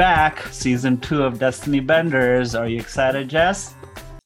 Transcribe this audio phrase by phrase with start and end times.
[0.00, 2.54] back, season two of Destiny Benders.
[2.54, 3.74] Are you excited, Jess?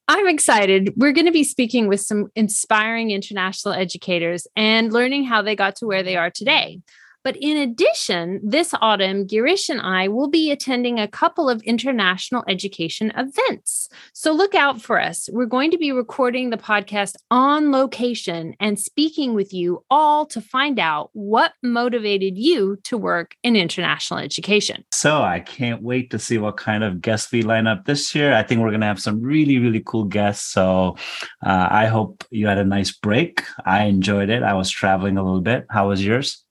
[0.07, 0.93] I'm excited.
[0.95, 5.75] We're going to be speaking with some inspiring international educators and learning how they got
[5.75, 6.79] to where they are today.
[7.25, 12.43] But in addition, this autumn, Girish and I will be attending a couple of international
[12.47, 13.89] education events.
[14.13, 15.27] So look out for us.
[15.33, 20.39] We're going to be recording the podcast on location and speaking with you all to
[20.39, 24.85] find out what motivated you to work in international education.
[24.93, 28.35] So I can't wait to see what kind of guests we line up this year.
[28.35, 30.51] I think we're going to have some really, really cool guests.
[30.51, 30.95] So
[31.43, 33.43] uh, I hope you had a nice break.
[33.65, 34.43] I enjoyed it.
[34.43, 35.65] I was traveling a little bit.
[35.71, 36.44] How was yours?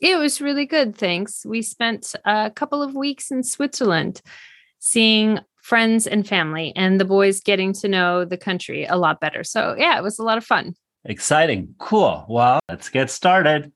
[0.00, 0.96] It was really good.
[0.96, 1.46] Thanks.
[1.46, 4.20] We spent a couple of weeks in Switzerland
[4.78, 9.42] seeing friends and family, and the boys getting to know the country a lot better.
[9.42, 10.74] So, yeah, it was a lot of fun.
[11.04, 11.74] Exciting.
[11.78, 12.24] Cool.
[12.28, 13.72] Well, let's get started.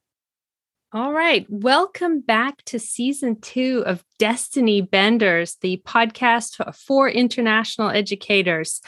[0.93, 1.47] All right.
[1.49, 8.81] Welcome back to season two of Destiny Benders, the podcast for international educators.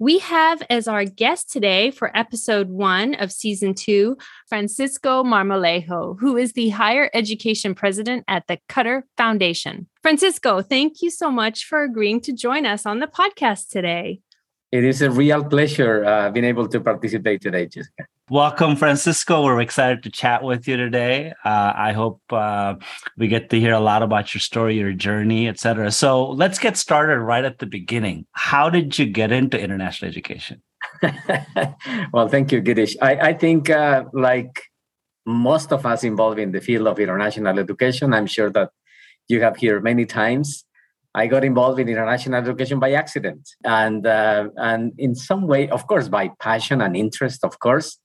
[0.00, 4.16] We have as our guest today for episode one of season two,
[4.48, 9.86] Francisco Marmolejo, who is the higher education president at the Qatar Foundation.
[10.02, 14.20] Francisco, thank you so much for agreeing to join us on the podcast today.
[14.72, 18.06] It is a real pleasure uh, being able to participate today, Jessica.
[18.30, 19.44] Welcome, Francisco.
[19.44, 21.34] We're excited to chat with you today.
[21.44, 22.76] Uh, I hope uh,
[23.18, 25.90] we get to hear a lot about your story, your journey, etc.
[25.90, 28.24] So let's get started right at the beginning.
[28.32, 30.62] How did you get into international education?
[32.14, 32.96] well, thank you, Girish.
[33.02, 34.62] I, I think, uh, like
[35.26, 38.70] most of us involved in the field of international education, I'm sure that
[39.28, 40.64] you have heard many times
[41.14, 45.86] I got involved in international education by accident, and uh, and in some way, of
[45.86, 48.00] course, by passion and interest, of course,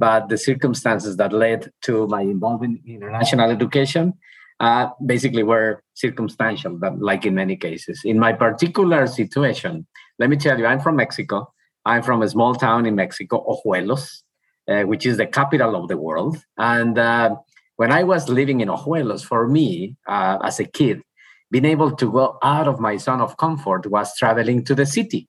[0.00, 4.14] but the circumstances that led to my involvement in international education
[4.58, 8.00] uh, basically were circumstantial, but like in many cases.
[8.04, 9.86] In my particular situation,
[10.18, 11.52] let me tell you, I'm from Mexico.
[11.84, 14.22] I'm from a small town in Mexico, Ojuelos,
[14.68, 16.36] uh, which is the capital of the world.
[16.56, 17.36] And uh,
[17.76, 21.02] when I was living in Ojuelos, for me, uh, as a kid,
[21.50, 25.28] being able to go out of my zone of comfort was traveling to the city.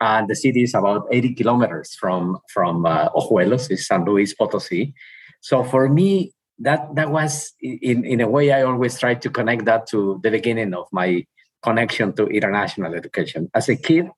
[0.00, 4.92] And the city is about 80 kilometers from, from uh, Ojuelos, is San Luis Potosi.
[5.40, 9.64] So for me, that, that was, in, in a way, I always try to connect
[9.66, 11.26] that to the beginning of my
[11.62, 13.50] connection to international education.
[13.54, 14.08] As a kid,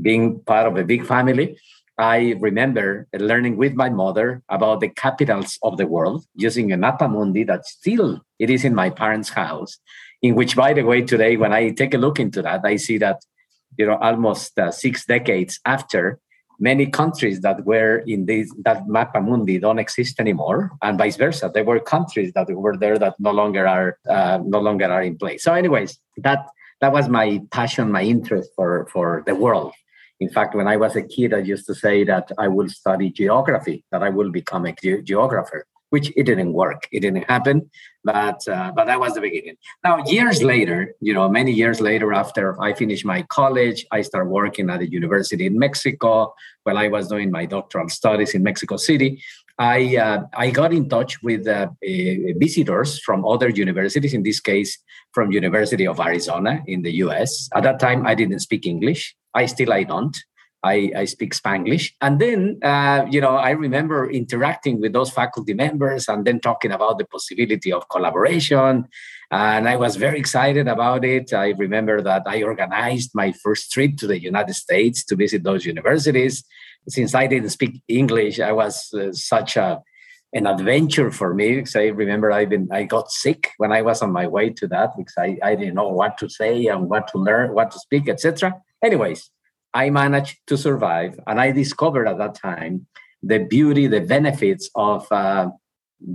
[0.00, 1.58] being part of a big family,
[1.98, 7.08] I remember learning with my mother about the capitals of the world using a mapa
[7.08, 9.78] mundi that still it is in my parents' house
[10.22, 12.98] in which, by the way, today when I take a look into that, I see
[12.98, 13.22] that
[13.78, 16.18] you know almost uh, six decades after
[16.58, 21.50] many countries that were in this that mapa mundi don't exist anymore and vice versa.
[21.52, 25.16] There were countries that were there that no longer are uh, no longer are in
[25.16, 25.42] place.
[25.44, 26.46] So anyways that
[26.80, 29.72] that was my passion my interest for for the world.
[30.18, 33.10] In fact when i was a kid i used to say that i will study
[33.10, 36.88] geography that i will become a ge- geographer which it didn't work.
[36.92, 37.70] It didn't happen,
[38.04, 39.56] but uh, but that was the beginning.
[39.84, 44.30] Now, years later, you know, many years later, after I finished my college, I started
[44.30, 46.34] working at a university in Mexico.
[46.64, 49.22] While I was doing my doctoral studies in Mexico City,
[49.58, 54.12] I uh, I got in touch with uh, visitors from other universities.
[54.12, 54.78] In this case,
[55.12, 57.48] from University of Arizona in the U.S.
[57.54, 59.16] At that time, I didn't speak English.
[59.34, 60.16] I still I don't.
[60.66, 61.92] I, I speak Spanglish.
[62.00, 66.72] And then, uh, you know, I remember interacting with those faculty members and then talking
[66.72, 68.86] about the possibility of collaboration.
[69.30, 71.32] And I was very excited about it.
[71.32, 75.64] I remember that I organized my first trip to the United States to visit those
[75.64, 76.44] universities.
[76.88, 79.82] Since I didn't speak English, I was uh, such a
[80.32, 84.02] an adventure for me because I remember I been I got sick when I was
[84.02, 87.08] on my way to that because I, I didn't know what to say and what
[87.08, 88.54] to learn, what to speak, etc.
[88.84, 89.30] Anyways,
[89.82, 91.12] I managed to survive.
[91.28, 92.74] And I discovered at that time
[93.30, 95.50] the beauty, the benefits of uh,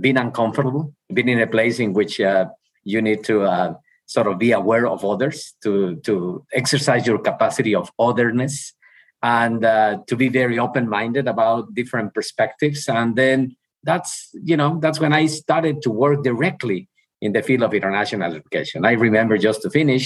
[0.04, 0.84] being uncomfortable,
[1.16, 2.46] being in a place in which uh,
[2.92, 3.70] you need to uh,
[4.06, 8.74] sort of be aware of others, to, to exercise your capacity of otherness,
[9.22, 12.88] and uh, to be very open minded about different perspectives.
[12.88, 13.38] And then
[13.84, 16.88] that's, you know, that's when I started to work directly
[17.20, 18.84] in the field of international education.
[18.84, 20.04] I remember just to finish,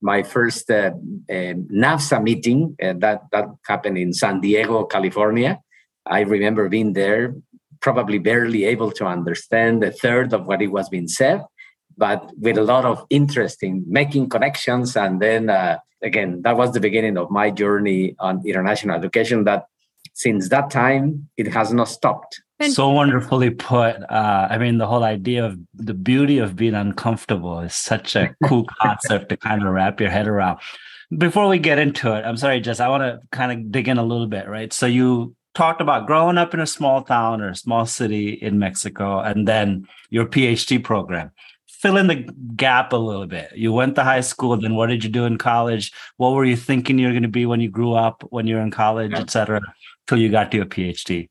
[0.00, 0.92] my first uh,
[1.30, 1.54] uh,
[1.84, 5.60] NAFSA meeting uh, that that happened in San Diego, California.
[6.06, 7.34] I remember being there,
[7.80, 11.44] probably barely able to understand a third of what it was being said,
[11.96, 14.96] but with a lot of interest in making connections.
[14.96, 19.44] And then uh, again, that was the beginning of my journey on international education.
[19.44, 19.66] That
[20.18, 22.42] since that time, it has not stopped.
[22.70, 23.94] So wonderfully put.
[24.10, 28.34] Uh, I mean, the whole idea of the beauty of being uncomfortable is such a
[28.44, 30.58] cool concept to kind of wrap your head around.
[31.16, 33.96] Before we get into it, I'm sorry, Jess, I want to kind of dig in
[33.96, 34.72] a little bit, right?
[34.72, 38.58] So you talked about growing up in a small town or a small city in
[38.58, 41.30] Mexico and then your PhD program.
[41.68, 43.52] Fill in the gap a little bit.
[43.54, 45.92] You went to high school, then what did you do in college?
[46.16, 48.56] What were you thinking you were going to be when you grew up, when you
[48.56, 49.20] were in college, yeah.
[49.20, 49.60] et cetera?
[50.08, 51.28] Till you got to your PhD?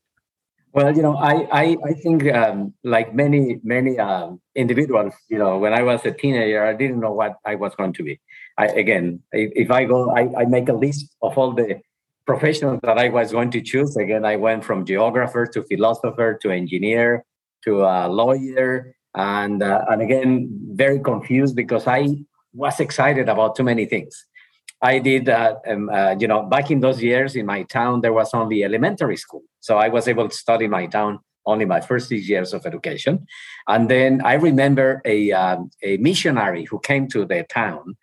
[0.72, 5.58] Well, you know, I I, I think um, like many many um, individuals, you know,
[5.58, 8.20] when I was a teenager, I didn't know what I was going to be.
[8.56, 11.80] I again, if, if I go, I, I make a list of all the
[12.26, 13.96] professions that I was going to choose.
[13.96, 17.24] Again, I went from geographer to philosopher to engineer
[17.64, 22.08] to a lawyer, and uh, and again, very confused because I
[22.52, 24.26] was excited about too many things.
[24.80, 28.12] I did, uh, um, uh, you know, back in those years in my town, there
[28.12, 29.42] was only elementary school.
[29.60, 32.66] So I was able to study in my town only my first six years of
[32.66, 33.26] education.
[33.66, 37.96] And then I remember a, um, a missionary who came to the town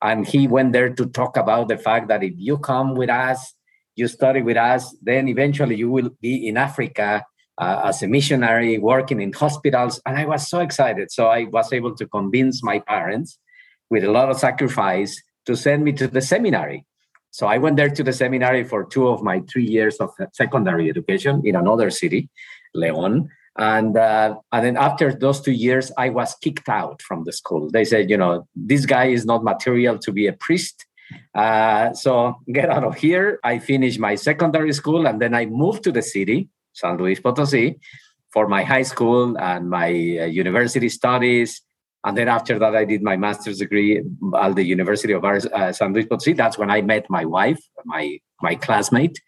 [0.00, 3.54] and he went there to talk about the fact that if you come with us,
[3.96, 7.24] you study with us, then eventually you will be in Africa
[7.58, 10.00] uh, as a missionary working in hospitals.
[10.06, 11.10] And I was so excited.
[11.10, 13.38] So I was able to convince my parents
[13.90, 16.86] with a lot of sacrifice to send me to the seminary.
[17.30, 20.90] So I went there to the seminary for two of my three years of secondary
[20.90, 22.28] education in another city,
[22.74, 23.30] Leon.
[23.56, 27.70] And uh, and then after those two years, I was kicked out from the school.
[27.70, 30.86] They said, you know, this guy is not material to be a priest.
[31.34, 33.38] Uh, so get out of here.
[33.44, 37.78] I finished my secondary school and then I moved to the city, San Luis Potosi,
[38.30, 41.60] for my high school and my uh, university studies.
[42.04, 44.02] And then after that, I did my master's degree
[44.40, 46.36] at the University of uh, San Luis Potosí.
[46.36, 49.20] That's when I met my wife, my my classmate.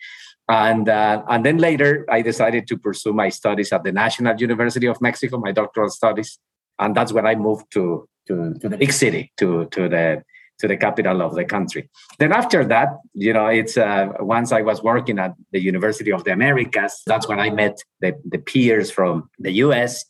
[0.49, 4.87] And uh, and then later, I decided to pursue my studies at the National University
[4.87, 6.39] of Mexico, my doctoral studies.
[6.79, 10.23] And that's when I moved to to, to the big city, to to the
[10.59, 11.89] to the capital of the country.
[12.19, 16.25] Then after that, you know, it's uh, once I was working at the University of
[16.25, 17.03] the Americas.
[17.07, 20.05] That's when I met the, the peers from the U.S.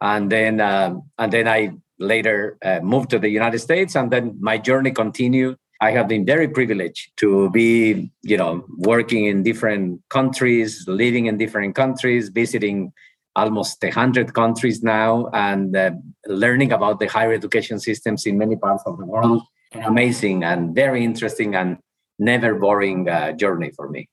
[0.00, 4.36] And then um, and then I later uh, moved to the United States, and then
[4.40, 5.56] my journey continued.
[5.82, 11.38] I have been very privileged to be, you know, working in different countries, living in
[11.38, 12.92] different countries, visiting
[13.36, 15.92] almost 100 countries now, and uh,
[16.26, 19.42] learning about the higher education systems in many parts of the world.
[19.72, 21.78] Amazing and very interesting and
[22.18, 24.08] never boring uh, journey for me.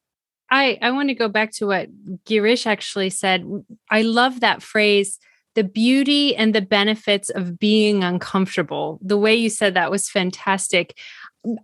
[0.49, 1.89] I, I want to go back to what
[2.25, 3.45] Girish actually said.
[3.89, 5.19] I love that phrase
[5.57, 8.99] the beauty and the benefits of being uncomfortable.
[9.01, 10.95] The way you said that was fantastic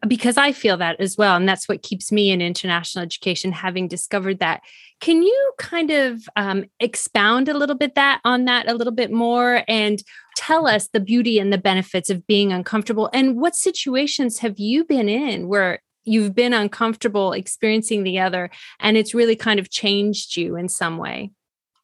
[0.08, 1.36] because I feel that as well.
[1.36, 4.62] And that's what keeps me in international education, having discovered that.
[5.00, 9.12] Can you kind of um, expound a little bit that on that a little bit
[9.12, 10.02] more and
[10.36, 13.12] tell us the beauty and the benefits of being uncomfortable?
[13.14, 18.50] And what situations have you been in where you've been uncomfortable experiencing the other
[18.80, 21.30] and it's really kind of changed you in some way?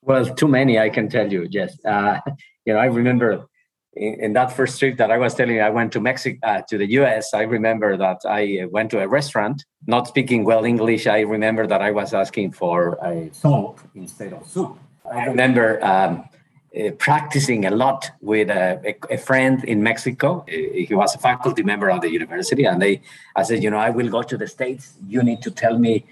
[0.01, 1.47] Well, too many, I can tell you.
[1.49, 2.19] Yes, uh,
[2.65, 3.45] you know, I remember
[3.93, 6.61] in, in, that first trip that I was telling you, I went to Mexico, uh,
[6.69, 7.33] to the U.S.
[7.33, 11.07] I remember that I went to a restaurant, not speaking well English.
[11.07, 14.79] I remember that I was asking for a salt instead of soup.
[15.11, 16.29] I remember um,
[16.77, 20.45] uh, practicing a lot with a, a, a, friend in Mexico.
[20.47, 23.01] Uh, he was a faculty member of the university, and they,
[23.35, 24.93] I said, you know, I will go to the states.
[25.07, 26.05] You need to tell me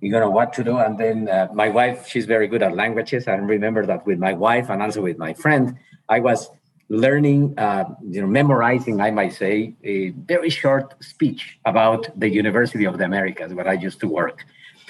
[0.00, 0.78] you know what to do.
[0.78, 3.28] And then uh, my wife she's very good at languages.
[3.28, 5.76] I remember that with my wife and also with my friend
[6.10, 6.50] i was
[6.90, 12.84] learning uh, you know memorizing i might say a very short speech about the university
[12.84, 14.44] of the americas where i used to work.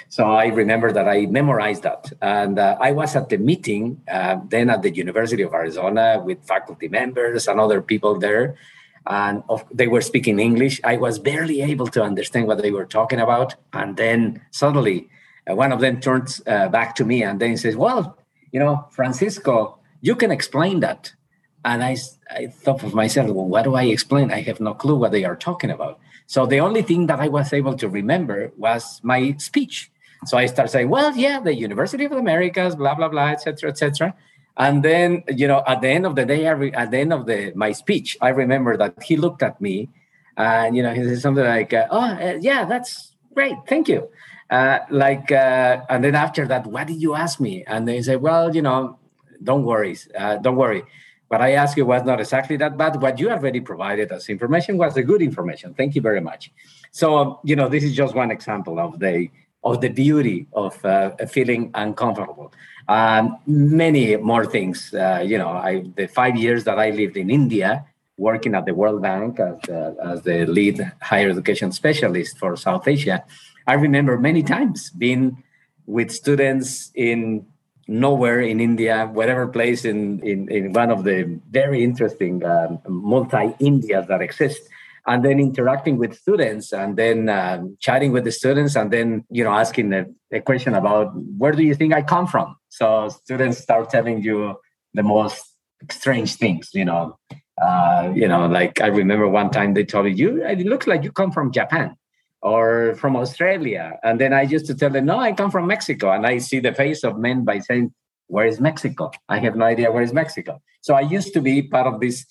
[0.09, 2.11] So i remember that i memorized that.
[2.21, 6.39] And uh, i was at the meeting uh, then at the university of arizona with
[6.43, 8.57] faculty members and other people there
[9.07, 10.81] and of, they were speaking English.
[10.85, 13.55] I was barely able to understand what they were talking about.
[13.73, 15.09] And then suddenly,
[15.51, 18.19] uh, one of them turns uh, back to me and then says, "Well,
[18.53, 21.13] you know, Francisco, you can explain that."
[21.65, 21.97] And I,
[22.31, 24.33] I thought of myself, well, what do I explain?
[24.33, 25.99] I have no clue what they are talking about.
[26.27, 29.91] So the only thing that I was able to remember was my speech.
[30.27, 33.71] So I started saying, well, yeah, the University of the Americas, blah, blah, blah, etc.,
[33.71, 34.15] etc.
[34.57, 37.27] And then, you know, at the end of the day, re- at the end of
[37.27, 39.89] the my speech, I remember that he looked at me,
[40.37, 44.09] and you know, he said something like, uh, "Oh, uh, yeah, that's great, thank you."
[44.51, 47.65] Uh, like, uh, and then after that, what did you ask me?
[47.67, 48.99] And they said, "Well, you know,
[49.43, 50.83] don't worry, uh, don't worry."
[51.29, 53.01] What I asked you was not exactly that bad.
[53.01, 55.75] What you already provided as information was a good information.
[55.75, 56.51] Thank you very much.
[56.91, 59.31] So, you know, this is just one example of the
[59.63, 62.53] of the beauty of uh, feeling uncomfortable.
[62.91, 64.93] Um, many more things.
[64.93, 68.75] Uh, you know, I, the five years that I lived in India, working at the
[68.75, 73.23] World Bank as, uh, as the lead higher education specialist for South Asia,
[73.69, 75.45] I remember many times being
[75.87, 77.47] with students in
[77.87, 83.55] nowhere in India, whatever place in, in, in one of the very interesting um, multi
[83.61, 84.63] Indias that exist
[85.07, 89.45] and then interacting with students and then um, chatting with the students and then you
[89.45, 92.57] know asking a, a, question about where do you think i come from?
[92.69, 94.57] So students start telling you
[94.95, 95.43] the most
[95.91, 97.19] strange things you know.
[97.61, 101.05] Uh, you know like i remember one time they told me you it looks like
[101.05, 101.95] you come from japan
[102.41, 103.99] or from australia.
[104.03, 106.11] And then i used to tell them no i come from mexico.
[106.11, 107.93] And i see the face of men by saying
[108.29, 109.11] where is mexico?
[109.29, 110.61] I have no idea where is mexico.
[110.81, 112.25] So i used to be part of this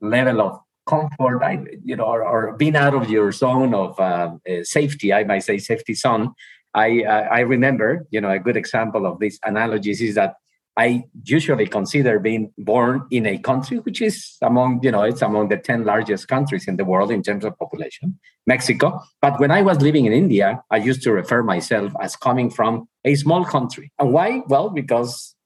[0.00, 1.40] level of comfort,
[1.84, 5.40] you know, or, or being out of your zone of uh, uh, safety, I might
[5.40, 6.34] say safety zone.
[6.74, 10.34] I uh, I remember, you know, a good example of these analogies is that
[10.76, 15.48] I usually consider being born in a country which is among, you know, it's among
[15.48, 19.00] the 10 largest countries in the world in terms of population, Mexico.
[19.22, 22.88] But when I was living in India, I used to refer myself as coming from
[23.04, 23.92] a small country.
[24.00, 24.42] And why?
[24.48, 25.36] Well, because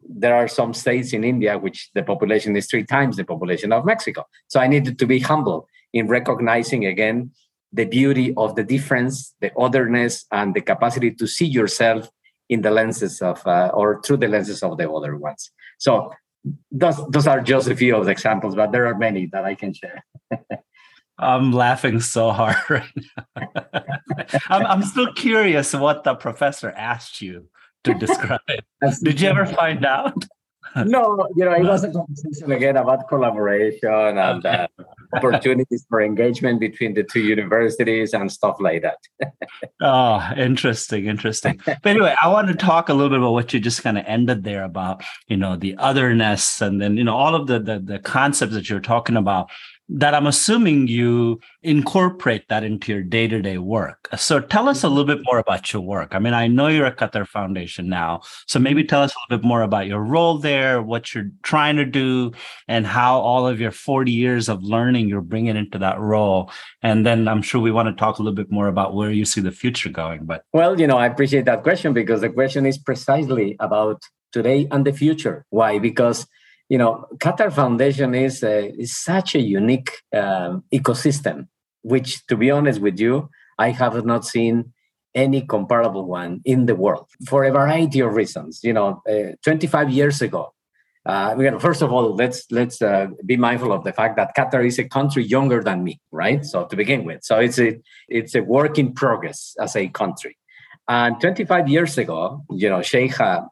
[0.00, 3.84] there are some states in India which the population is three times the population of
[3.84, 4.24] Mexico.
[4.48, 7.32] So I needed to be humble in recognizing again
[7.72, 12.08] the beauty of the difference, the otherness, and the capacity to see yourself
[12.48, 15.50] in the lenses of uh, or through the lenses of the other ones.
[15.78, 16.12] So
[16.70, 19.54] those those are just a few of the examples, but there are many that I
[19.54, 20.04] can share.
[21.18, 22.92] I'm laughing so hard right
[23.36, 23.64] now.
[24.48, 27.48] I'm, I'm still curious what the professor asked you
[27.84, 28.40] to describe.
[29.02, 30.24] Did you ever find out?
[30.76, 34.68] no, you know, it was a conversation again about collaboration and uh,
[35.14, 38.98] opportunities for engagement between the two universities and stuff like that.
[39.80, 41.60] oh, interesting, interesting.
[41.64, 44.04] But anyway, I want to talk a little bit about what you just kind of
[44.06, 47.78] ended there about, you know, the otherness and then, you know, all of the the,
[47.78, 49.50] the concepts that you're talking about
[49.88, 54.08] that I'm assuming you incorporate that into your day to day work.
[54.16, 56.14] So tell us a little bit more about your work.
[56.14, 58.20] I mean, I know you're at Qatar Foundation now.
[58.46, 61.76] So maybe tell us a little bit more about your role there, what you're trying
[61.76, 62.32] to do,
[62.66, 66.50] and how all of your 40 years of learning you're bringing into that role.
[66.82, 69.24] And then I'm sure we want to talk a little bit more about where you
[69.24, 70.26] see the future going.
[70.26, 74.02] But well, you know, I appreciate that question because the question is precisely about
[74.32, 75.46] today and the future.
[75.48, 75.78] Why?
[75.78, 76.26] Because
[76.68, 81.48] you know, Qatar Foundation is, a, is such a unique um, ecosystem,
[81.82, 84.72] which, to be honest with you, I have not seen
[85.14, 88.60] any comparable one in the world for a variety of reasons.
[88.62, 90.52] You know, uh, 25 years ago,
[91.06, 94.36] uh, you know, first of all, let's let's uh, be mindful of the fact that
[94.36, 96.44] Qatar is a country younger than me, right?
[96.44, 100.36] So to begin with, so it's a it's a work in progress as a country.
[100.90, 103.42] And 25 years ago, you know, Sheikh uh,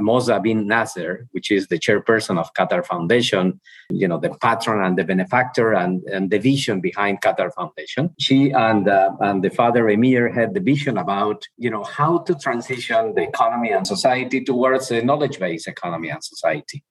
[0.00, 4.96] Moza bin Nasser, which is the chairperson of Qatar Foundation, you know, the patron and
[4.96, 9.86] the benefactor and, and the vision behind Qatar Foundation, she and uh, and the father
[9.90, 14.90] Emir had the vision about, you know, how to transition the economy and society towards
[14.90, 16.82] a knowledge-based economy and society.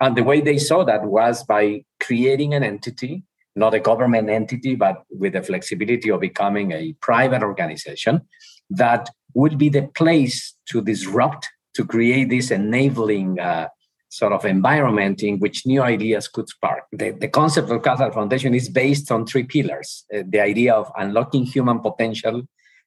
[0.00, 3.22] And the way they saw that was by creating an entity
[3.58, 8.20] not a government entity, but with the flexibility of becoming a private organization
[8.68, 13.68] that would be the place to disrupt, to create this enabling uh,
[14.08, 16.84] sort of environment in which new ideas could spark.
[16.90, 20.90] The, the concept of Qatar Foundation is based on three pillars uh, the idea of
[20.96, 22.42] unlocking human potential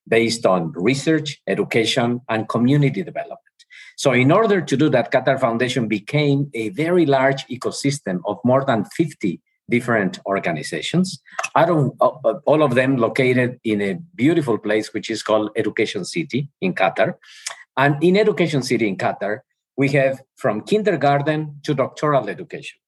[0.08, 3.58] based on research, education, and community development.
[3.96, 8.65] So, in order to do that, Qatar Foundation became a very large ecosystem of more
[8.65, 11.21] than 50 different organizations,
[11.55, 16.03] out of uh, all of them located in a beautiful place which is called Education
[16.05, 17.15] City in Qatar.
[17.77, 19.39] And in Education City in Qatar,
[19.77, 22.79] we have from kindergarten to doctoral education.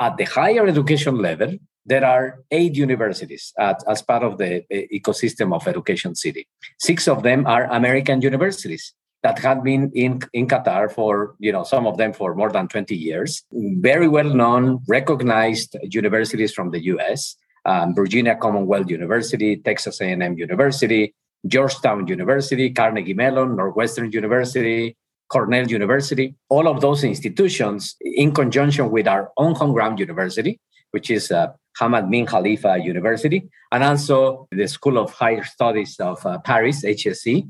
[0.00, 4.76] At the higher education level, there are eight universities at, as part of the uh,
[4.92, 6.48] ecosystem of Education City.
[6.78, 11.64] Six of them are American universities that had been in, in Qatar for, you know,
[11.64, 13.42] some of them for more than 20 years.
[13.52, 21.14] Very well known, recognized universities from the US, um, Virginia Commonwealth University, Texas A&M University,
[21.46, 24.94] Georgetown University, Carnegie Mellon, Northwestern University,
[25.28, 31.10] Cornell University, all of those institutions in conjunction with our own home ground university, which
[31.10, 31.48] is uh,
[31.80, 37.44] Hamad bin Khalifa University, and also the School of Higher Studies of uh, Paris, HEC,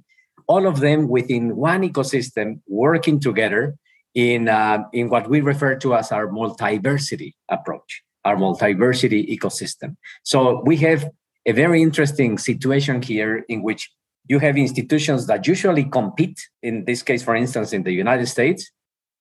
[0.47, 3.77] all of them within one ecosystem working together
[4.15, 9.97] in, uh, in what we refer to as our multiversity approach, our multiversity ecosystem.
[10.23, 11.11] So we have
[11.47, 13.91] a very interesting situation here in which
[14.27, 18.71] you have institutions that usually compete, in this case, for instance, in the United States,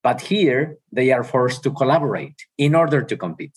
[0.01, 3.53] but here they are forced to collaborate in order to compete,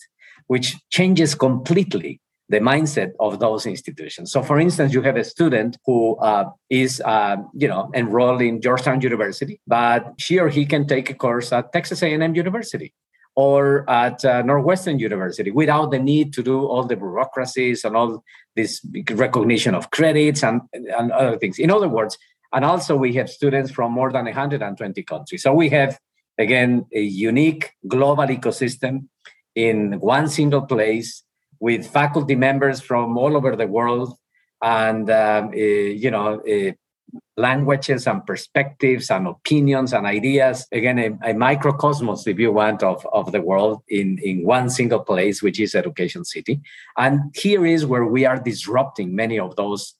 [0.47, 4.31] which changes completely the mindset of those institutions.
[4.31, 8.61] So, for instance, you have a student who uh, is, uh, you know, enrolled in
[8.61, 12.93] Georgetown University, but she or he can take a course at Texas A&M University
[13.35, 18.23] or at uh, Northwestern University without the need to do all the bureaucracies and all
[18.55, 21.59] this recognition of credits and, and other things.
[21.59, 22.17] In other words,
[22.53, 25.43] and also we have students from more than 120 countries.
[25.43, 25.99] So we have,
[26.37, 29.07] again, a unique global ecosystem
[29.53, 31.23] in one single place
[31.59, 34.17] with faculty members from all over the world
[34.61, 36.71] and, um, uh, you know, uh,
[37.37, 40.67] languages and perspectives and opinions and ideas.
[40.71, 44.99] Again a, a, microcosmos if you want of, of the world in, in one single
[44.99, 46.59] place which is education city.
[46.97, 49.93] And here is where we are disrupting many of those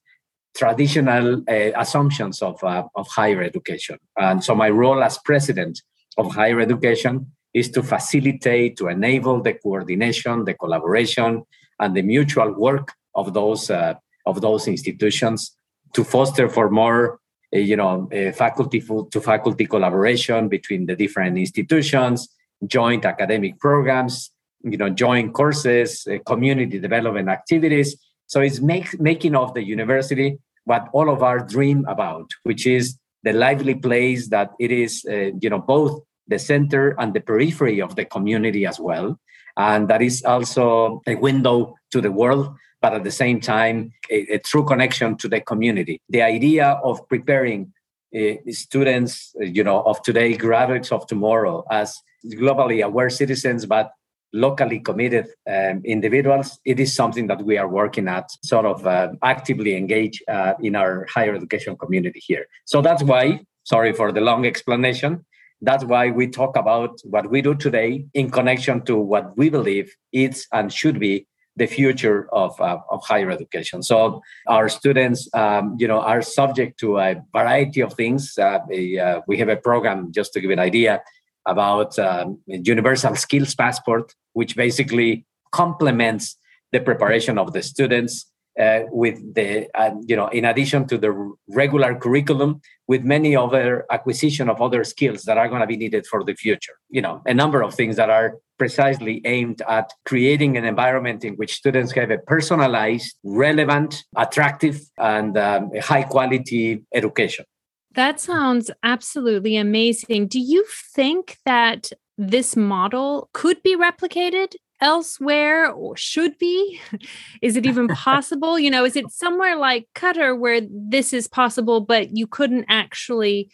[0.56, 4.00] traditional uh, assumptions of, uh, of higher education.
[4.18, 5.82] And so my role as president
[6.18, 11.44] of higher education is to facilitate to enable the coordination the collaboration
[11.80, 13.94] and the mutual work of those uh,
[14.26, 15.56] of those institutions
[15.94, 17.20] to foster for more
[17.56, 22.28] uh, you know, uh, faculty to faculty collaboration between the different institutions,
[22.66, 24.32] joint academic programs,
[24.64, 27.96] you know, joint courses, uh, community development activities.
[28.26, 33.00] So it's make, making of the university what all of our dream about, which is
[33.24, 37.82] the lively place that it is, uh, you know, both the center and the periphery
[37.82, 39.20] of the community as well.
[39.56, 44.36] And that is also a window to the world but at the same time, a,
[44.36, 46.00] a true connection to the community.
[46.10, 47.74] The idea of preparing
[48.16, 53.92] uh, students, uh, you know, of today, graduates of tomorrow, as globally aware citizens, but
[54.34, 59.10] locally committed um, individuals, it is something that we are working at, sort of uh,
[59.24, 62.46] actively engage uh, in our higher education community here.
[62.66, 65.26] So that's why, sorry for the long explanation,
[65.62, 69.96] that's why we talk about what we do today in connection to what we believe
[70.12, 73.82] is and should be the future of, uh, of higher education.
[73.82, 78.38] So our students, um, you know, are subject to a variety of things.
[78.38, 81.02] Uh, a, uh, we have a program, just to give an idea,
[81.48, 86.38] about um, universal skills passport, which basically complements
[86.72, 88.30] the preparation of the students
[88.60, 91.12] uh, with the uh, you know in addition to the
[91.48, 96.06] regular curriculum with many other acquisition of other skills that are going to be needed
[96.08, 96.76] for the future.
[96.90, 101.36] You know a number of things that are precisely aimed at creating an environment in
[101.36, 107.46] which students have a personalized relevant attractive and um, high quality education.
[107.94, 110.28] That sounds absolutely amazing.
[110.28, 110.66] Do you
[110.96, 116.80] think that this model could be replicated elsewhere or should be?
[117.42, 118.60] Is it even possible?
[118.60, 123.50] you know, is it somewhere like Qatar where this is possible, but you couldn't actually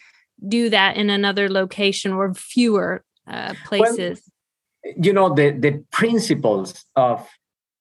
[0.47, 4.21] do that in another location or fewer uh, places?
[4.83, 7.27] Well, you know, the, the principles of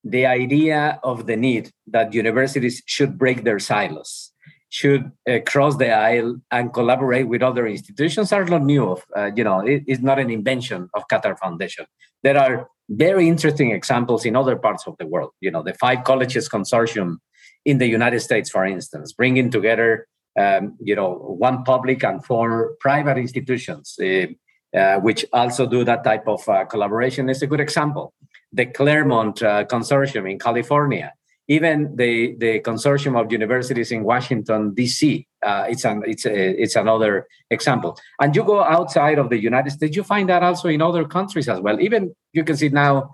[0.04, 4.31] the idea of the need that universities should break their silos
[4.72, 8.96] should uh, cross the aisle and collaborate with other institutions are not new.
[9.14, 11.84] Uh, you know, it, it's not an invention of Qatar Foundation.
[12.22, 15.32] There are very interesting examples in other parts of the world.
[15.40, 17.18] You know, the Five Colleges Consortium
[17.66, 20.06] in the United States, for instance, bringing together,
[20.38, 21.12] um, you know,
[21.48, 24.26] one public and four private institutions, uh,
[24.74, 28.14] uh, which also do that type of uh, collaboration, is a good example.
[28.54, 31.12] The Claremont uh, Consortium in California,
[31.48, 35.26] even the, the consortium of universities in Washington D.C.
[35.44, 37.98] Uh, it's an it's a, it's another example.
[38.20, 41.48] And you go outside of the United States, you find that also in other countries
[41.48, 41.80] as well.
[41.80, 43.10] Even you can see now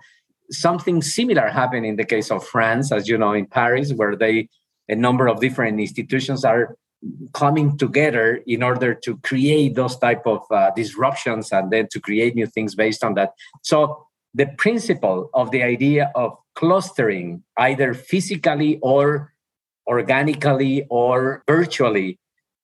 [0.51, 4.47] something similar happen in the case of France, as you know, in Paris, where they
[4.87, 6.75] a number of different institutions are
[7.33, 12.35] coming together in order to create those type of uh, disruptions and then to create
[12.35, 13.33] new things based on that.
[13.61, 19.33] So the principle of the idea of clustering either physically or
[19.87, 22.19] organically or virtually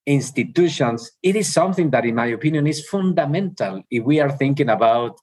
[0.05, 5.15] institutions it is something that in my opinion is fundamental if we are thinking about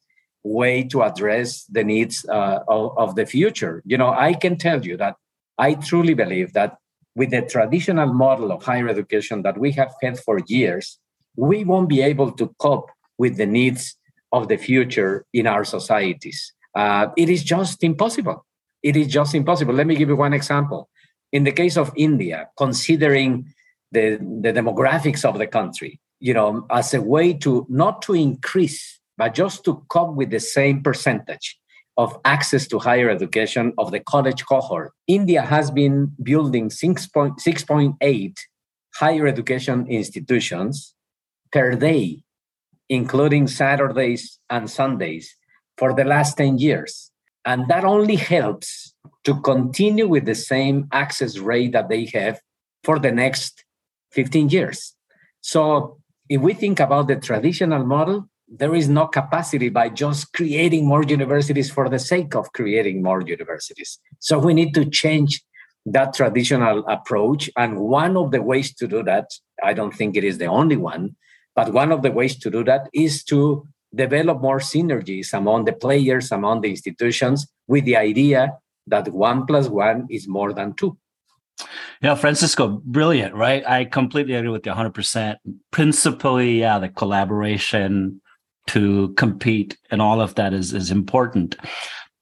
[0.42, 3.82] way to address the needs uh, of, of the future.
[3.84, 5.16] You know i can tell you that
[5.58, 6.78] i truly believe that
[7.14, 10.98] with the traditional model of higher education that we have had for years
[11.36, 13.96] we won't be able to cope with the needs
[14.32, 16.54] of the future in our societies.
[16.74, 18.46] Uh, it is just impossible
[18.82, 19.74] it is just impossible.
[19.74, 20.88] Let me give you one example.
[21.30, 23.52] In the case of India, considering
[23.90, 29.00] the, the demographics of the country, you know, as a way to not to increase,
[29.16, 31.58] but just to come with the same percentage
[31.96, 34.92] of access to higher education of the college cohort.
[35.06, 38.38] India has been building 6.8
[38.94, 40.94] higher education institutions
[41.52, 42.22] per day,
[42.88, 45.36] including Saturdays and Sundays,
[45.76, 47.11] for the last 10 years.
[47.44, 52.40] And that only helps to continue with the same access rate that they have
[52.84, 53.64] for the next
[54.12, 54.94] 15 years.
[55.40, 60.86] So if we think about the traditional model, there is no capacity by just creating
[60.86, 63.98] more universities for the sake of creating more universities.
[64.18, 65.42] So we need to change
[65.86, 67.50] that traditional approach.
[67.56, 69.30] And one of the ways to do that,
[69.62, 71.16] I don't think it is the only one,
[71.56, 75.72] but one of the ways to do that is to develop more synergies among the
[75.72, 80.96] players, among the institutions, with the idea that one plus one is more than two.
[82.00, 83.66] Yeah, Francisco, brilliant, right?
[83.66, 85.36] I completely agree with you 100%.
[85.70, 88.20] Principally, yeah, the collaboration
[88.68, 91.56] to compete and all of that is, is important.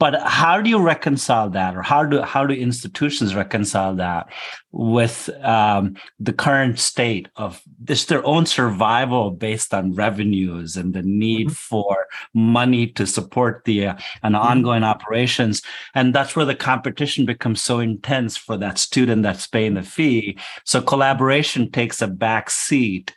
[0.00, 4.32] But how do you reconcile that, or how do how do institutions reconcile that
[4.72, 11.02] with um, the current state of this their own survival based on revenues and the
[11.02, 11.68] need mm-hmm.
[11.68, 14.50] for money to support the uh, and mm-hmm.
[14.50, 15.60] ongoing operations,
[15.94, 20.38] and that's where the competition becomes so intense for that student that's paying the fee.
[20.64, 23.14] So collaboration takes a back seat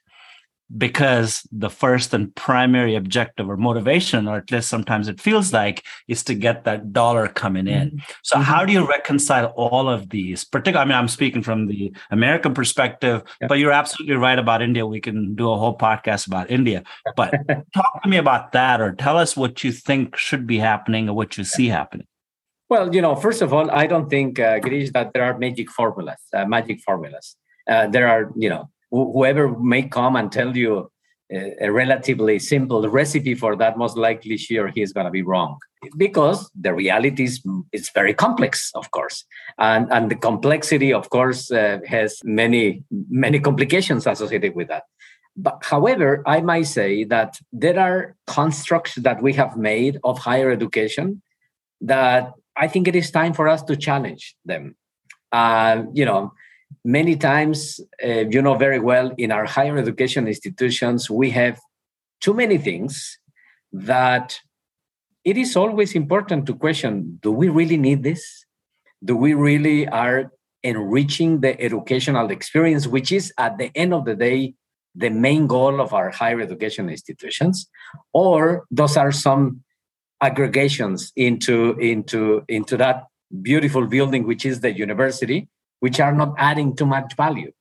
[0.77, 5.83] because the first and primary objective or motivation, or at least sometimes it feels like,
[6.07, 7.89] is to get that dollar coming in.
[7.89, 8.11] Mm-hmm.
[8.23, 8.43] So, mm-hmm.
[8.43, 10.43] how do you reconcile all of these?
[10.43, 13.47] Particularly, I mean, I'm speaking from the American perspective, yeah.
[13.47, 14.85] but you're absolutely right about India.
[14.85, 16.83] We can do a whole podcast about India.
[17.15, 17.33] But
[17.75, 21.15] talk to me about that, or tell us what you think should be happening or
[21.15, 22.07] what you see happening.
[22.69, 25.69] Well, you know, first of all, I don't think, uh, Girish, that there are magic
[25.69, 26.17] formulas.
[26.33, 27.35] Uh, magic formulas.
[27.69, 30.91] Uh, there are, you know, whoever may come and tell you
[31.31, 35.11] a, a relatively simple recipe for that, most likely she or he is going to
[35.11, 35.57] be wrong
[35.97, 39.25] because the reality is it's very complex, of course,
[39.57, 44.83] and and the complexity, of course, uh, has many many complications associated with that.
[45.35, 50.51] But however, I might say that there are constructs that we have made of higher
[50.51, 51.21] education
[51.81, 54.75] that I think it is time for us to challenge them.
[55.31, 56.33] Uh, you know,
[56.83, 61.59] many times, uh, you know very well, in our higher education institutions, we have
[62.21, 63.19] too many things
[63.71, 64.39] that
[65.25, 68.45] it is always important to question do we really need this?
[69.03, 70.31] Do we really are
[70.63, 74.53] enriching the educational experience, which is at the end of the day
[74.95, 77.67] the main goal of our higher education institutions?
[78.13, 79.63] Or those are some
[80.21, 83.03] aggregations into, into, into that
[83.41, 85.49] beautiful building, which is the university,
[85.83, 87.51] which are not adding too much value.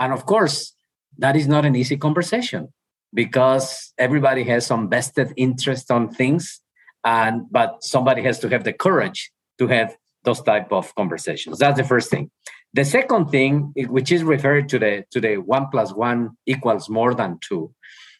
[0.00, 0.74] And of course,
[1.16, 2.72] that is not an easy conversation
[3.14, 6.60] because everybody has some vested interest on things
[7.04, 11.60] and but somebody has to have the courage to have those type of conversations.
[11.60, 12.32] That's the first thing.
[12.74, 17.14] The second thing which is referred to the to the one plus one equals more
[17.14, 17.72] than two.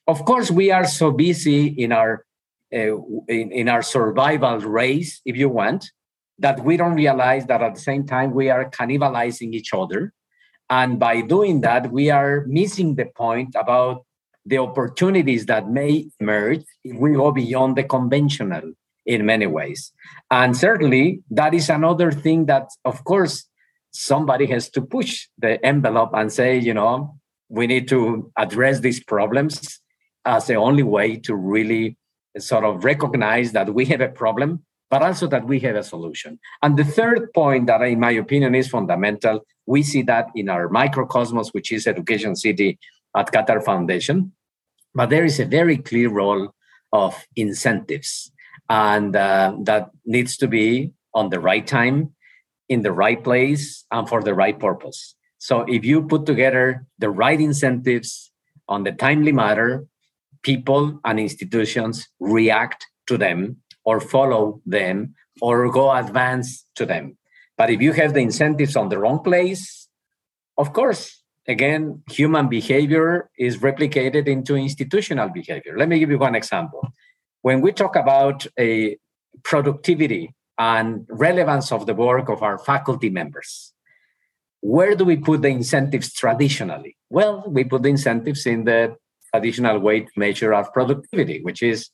[0.07, 2.25] Of course we are so busy in our
[2.73, 2.95] uh,
[3.27, 5.91] in, in our survival race if you want
[6.39, 10.13] that we don't realize that at the same time we are cannibalizing each other.
[10.71, 14.05] And by doing that, we are missing the point about
[14.45, 18.73] the opportunities that may emerge if we go beyond the conventional
[19.05, 19.93] in many ways.
[20.31, 23.47] And certainly, that is another thing that, of course,
[23.91, 29.03] somebody has to push the envelope and say, you know, we need to address these
[29.03, 29.81] problems
[30.25, 31.97] as the only way to really
[32.39, 36.39] sort of recognize that we have a problem but also that we have a solution.
[36.63, 40.69] And the third point that, in my opinion, is fundamental, we see that in our
[40.69, 42.79] microcosmos, which is Education City
[43.17, 44.33] at Qatar Foundation.
[44.95, 46.55] But there is a very clear role
[46.93, 48.33] of incentives,
[48.71, 52.15] and uh, that needs to be on the right time,
[52.69, 55.15] in the right place, and for the right purpose.
[55.39, 58.31] So if you put together the right incentives
[58.69, 59.87] on the timely matter,
[60.43, 67.17] people and institutions react to them or follow them or go advance to them.
[67.57, 69.89] But if you have the incentives on the wrong place,
[70.63, 71.01] of course,
[71.55, 75.73] again, human behavior is replicated into institutional behavior.
[75.81, 76.83] Let me give you one example.
[77.41, 78.99] When we talk about a
[79.43, 83.73] productivity and relevance of the work of our faculty members,
[84.61, 86.93] where do we put the incentives traditionally?
[87.09, 88.97] Well, we put the incentives in the
[89.33, 91.89] traditional way to measure our productivity, which is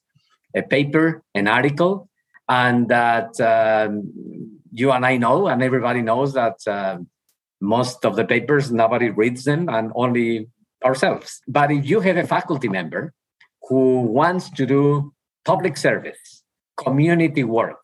[0.54, 2.08] a paper, an article,
[2.48, 4.12] and that um,
[4.72, 6.98] you and I know, and everybody knows that uh,
[7.60, 10.48] most of the papers nobody reads them, and only
[10.84, 11.40] ourselves.
[11.48, 13.12] But if you have a faculty member
[13.68, 15.12] who wants to do
[15.44, 16.42] public service,
[16.76, 17.80] community work,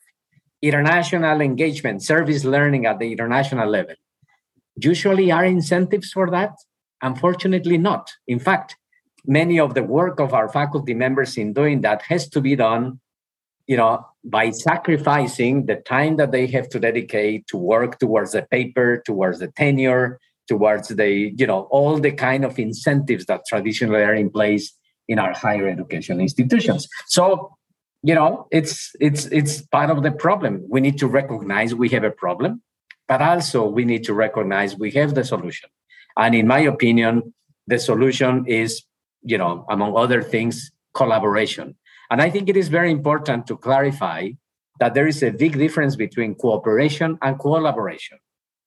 [0.63, 3.95] international engagement, service learning at the international level,
[4.77, 6.53] usually are incentives for that.
[7.03, 8.11] Unfortunately, not.
[8.29, 8.77] In fact,
[9.27, 13.01] many of the work of our faculty members in doing that has to be done
[13.67, 18.43] you know by sacrificing the time that they have to dedicate to work towards the
[18.43, 20.19] paper towards the tenure
[20.51, 25.19] towards the you know all the kind of incentives that traditionally are in place in
[25.19, 26.89] our higher education institutions.
[27.07, 27.55] So
[28.03, 30.53] you know it's it's it's part of the problem.
[30.75, 32.63] We need to recognize we have a problem
[33.11, 35.69] but also we need to recognize we have the solution.
[36.17, 37.33] And in my opinion
[37.69, 38.83] the solution is
[39.23, 41.77] you know, among other things, collaboration.
[42.11, 44.31] And I think it is very important to clarify
[44.81, 48.19] that there is a big difference between cooperation and collaboration.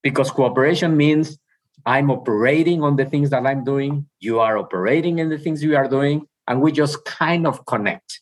[0.02, 1.38] Because cooperation means
[1.86, 5.76] I'm operating on the things that I'm doing, you are operating in the things you
[5.76, 8.22] are doing, and we just kind of connect.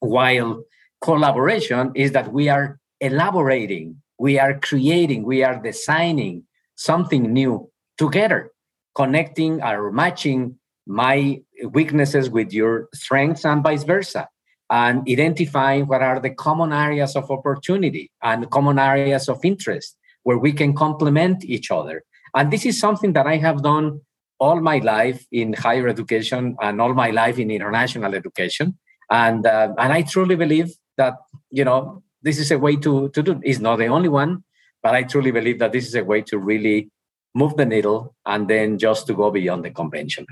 [0.00, 0.62] While
[1.00, 6.44] collaboration is that we are elaborating, we are creating, we are designing
[6.76, 8.52] something new together,
[8.94, 14.28] connecting or matching my weaknesses with your strengths and vice versa
[14.70, 20.38] and identifying what are the common areas of opportunity and common areas of interest where
[20.38, 22.02] we can complement each other.
[22.34, 24.00] And this is something that i have done
[24.38, 28.76] all my life in higher education and all my life in international education.
[29.08, 31.14] And uh, and i truly believe that
[31.50, 34.42] you know this is a way to to do it's not the only one
[34.82, 36.90] but i truly believe that this is a way to really
[37.34, 40.26] move the needle and then just to go beyond the conventional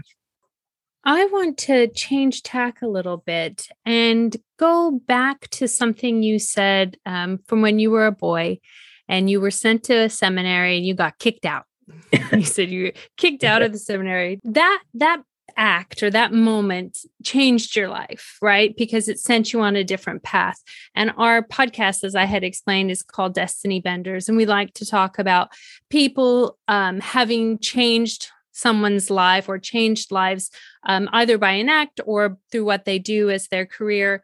[1.04, 6.96] I want to change tack a little bit and go back to something you said
[7.04, 8.58] um, from when you were a boy
[9.08, 11.64] and you were sent to a seminary and you got kicked out.
[12.32, 14.40] you said you were kicked out of the seminary.
[14.44, 15.22] That that
[15.56, 18.74] act or that moment changed your life, right?
[18.76, 20.60] Because it sent you on a different path.
[20.94, 24.28] And our podcast, as I had explained, is called Destiny Benders.
[24.28, 25.50] And we like to talk about
[25.90, 30.50] people um, having changed someone's life or changed lives
[30.86, 34.22] um, either by an act or through what they do as their career.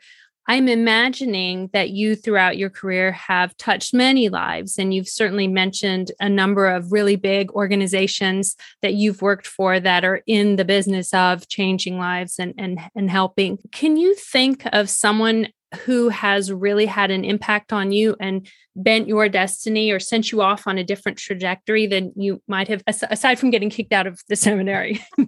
[0.49, 6.11] I'm imagining that you throughout your career have touched many lives and you've certainly mentioned
[6.19, 11.15] a number of really big organizations that you've worked for that are in the business
[11.15, 13.59] of changing lives and and, and helping.
[13.71, 15.49] Can you think of someone
[15.85, 20.41] who has really had an impact on you and bent your destiny or sent you
[20.43, 24.21] off on a different trajectory than you might have aside from getting kicked out of
[24.29, 25.01] the seminary.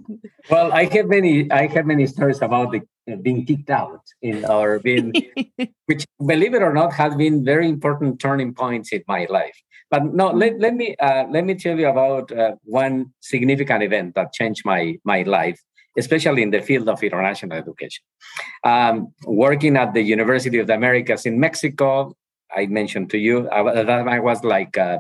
[0.51, 4.45] Well i have many i have many stories about the, uh, being kicked out in
[4.45, 5.13] or being
[5.87, 9.57] which believe it or not has been very important turning points in my life.
[9.89, 14.17] But no let, let me uh, let me tell you about uh, one significant event
[14.17, 15.61] that changed my my life
[15.99, 18.05] especially in the field of international education.
[18.65, 22.17] Um, working at the University of the Americas in Mexico,
[22.55, 24.99] I mentioned to you, that I was like uh,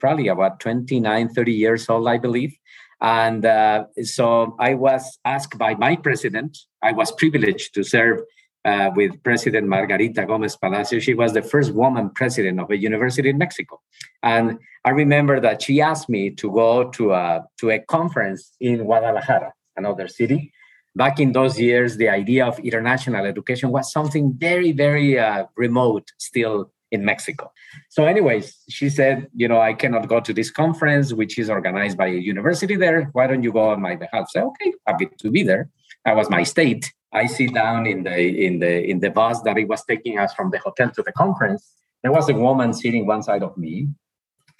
[0.00, 2.54] probably about 29, 30 years old, I believe.
[3.00, 8.20] And uh, so I was asked by my president, I was privileged to serve
[8.64, 11.00] uh, with President Margarita Gomez Palacio.
[11.00, 13.80] She was the first woman president of a university in Mexico.
[14.22, 18.84] And I remember that she asked me to go to a, to a conference in
[18.84, 20.52] Guadalajara another city.
[20.94, 26.12] Back in those years, the idea of international education was something very, very uh, remote
[26.18, 27.50] still in Mexico.
[27.88, 31.96] So, anyways, she said, You know, I cannot go to this conference, which is organized
[31.96, 33.08] by a university there.
[33.14, 34.28] Why don't you go on my behalf?
[34.30, 35.70] So, okay, happy to be there.
[36.04, 36.92] That was my state.
[37.12, 40.32] I sit down in the in the in the bus that it was taking us
[40.34, 41.72] from the hotel to the conference.
[42.02, 43.88] There was a woman sitting one side of me,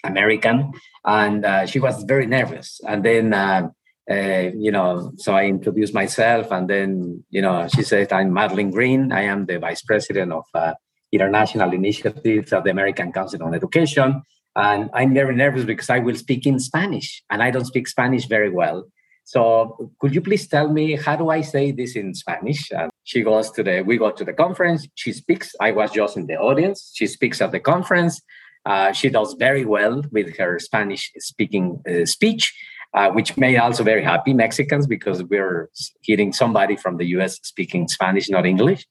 [0.03, 0.73] American,
[1.05, 2.79] and uh, she was very nervous.
[2.87, 3.69] And then uh,
[4.09, 8.71] uh, you know, so I introduced myself, and then you know, she said, "I'm Madeline
[8.71, 9.11] Green.
[9.11, 10.73] I am the vice president of uh,
[11.11, 14.21] international initiatives of the American Council on Education."
[14.55, 18.27] And I'm very nervous because I will speak in Spanish, and I don't speak Spanish
[18.27, 18.85] very well.
[19.23, 22.71] So, could you please tell me how do I say this in Spanish?
[22.71, 24.85] And she goes to the, we go to the conference.
[24.95, 25.55] She speaks.
[25.61, 26.91] I was just in the audience.
[26.93, 28.21] She speaks at the conference.
[28.65, 32.53] Uh, she does very well with her Spanish speaking uh, speech
[32.93, 35.69] uh, which made also very happy Mexicans because we're
[36.01, 38.85] hearing somebody from the US speaking Spanish, not English.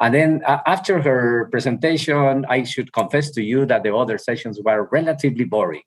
[0.00, 4.60] And then uh, after her presentation, I should confess to you that the other sessions
[4.64, 5.82] were relatively boring.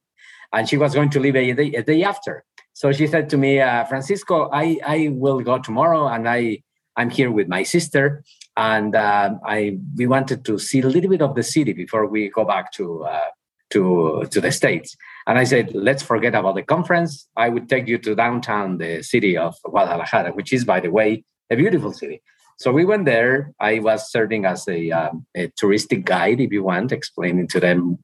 [0.53, 2.43] And she was going to leave a day, a day after.
[2.73, 6.63] So she said to me, uh, Francisco, I, I will go tomorrow and I,
[6.97, 8.23] I'm here with my sister.
[8.57, 12.29] And uh, I we wanted to see a little bit of the city before we
[12.29, 13.29] go back to uh,
[13.69, 17.27] to to the states and i said let's forget about the conference.
[17.35, 21.23] I would take you to downtown the city of guadalajara which is by the way
[21.51, 22.21] a beautiful city.
[22.57, 23.53] So we went there.
[23.59, 27.99] I was serving as a, um, a touristic guide if you want explaining to them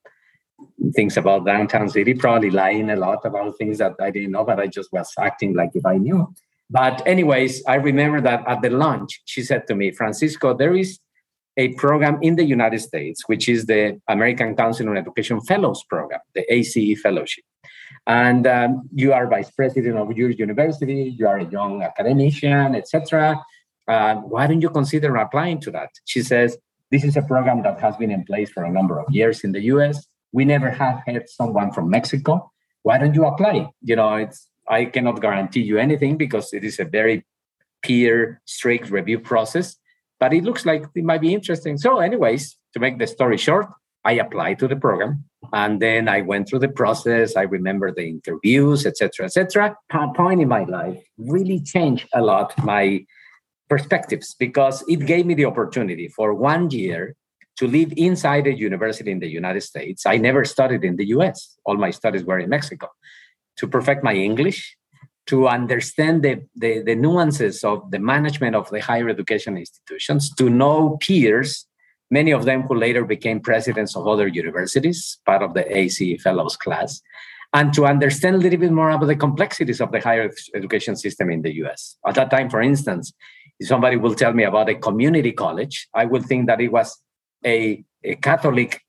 [0.95, 4.59] things about downtown city, probably lying a lot about things that I didn't know, but
[4.59, 6.33] I just was acting like if I knew.
[6.69, 10.99] But, anyways, I remember that at the lunch, she said to me, Francisco, there is
[11.57, 16.19] a program in the United States, which is the American Council on Education Fellows Program,
[16.35, 17.43] the ACE Fellowship.
[18.05, 23.43] And um, you are vice president of your university, you are a young academician, etc.
[23.87, 25.89] Uh, why don't you consider applying to that?
[26.05, 26.57] She says,
[26.91, 29.51] this is a program that has been in place for a number of years in
[29.51, 30.05] the US.
[30.31, 32.51] We never have had someone from Mexico.
[32.83, 33.69] Why don't you apply?
[33.81, 37.25] You know, it's I cannot guarantee you anything because it is a very
[37.81, 39.77] peer strict review process,
[40.19, 41.77] but it looks like it might be interesting.
[41.77, 43.67] So, anyways, to make the story short,
[44.03, 47.35] I applied to the program and then I went through the process.
[47.35, 49.75] I remember the interviews, etc., etc.
[50.15, 53.05] Point in my life really changed a lot my
[53.69, 57.15] perspectives because it gave me the opportunity for one year
[57.57, 60.05] to live inside a university in the United States.
[60.05, 61.57] I never studied in the US.
[61.65, 62.87] All my studies were in Mexico
[63.57, 64.76] to perfect my English,
[65.27, 70.49] to understand the, the, the, nuances of the management of the higher education institutions, to
[70.49, 71.65] know peers,
[72.09, 76.55] many of them who later became presidents of other universities, part of the ACE Fellows
[76.55, 77.01] class,
[77.53, 81.29] and to understand a little bit more about the complexities of the higher education system
[81.29, 81.97] in the US.
[82.05, 83.13] At that time, for instance,
[83.59, 87.01] if somebody will tell me about a community college, I will think that it was
[87.45, 88.81] a, a Catholic